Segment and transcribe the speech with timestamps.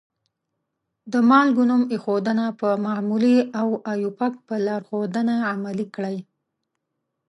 [1.11, 6.17] د مالګو نوم ایښودنه په معمولي او آیوپک په لارښودنه عملي کړئ.